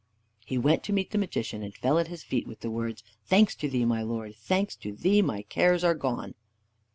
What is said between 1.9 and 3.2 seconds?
at his feet with the words,